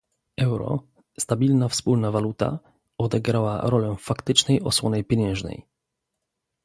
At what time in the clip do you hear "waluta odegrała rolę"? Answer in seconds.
2.11-3.95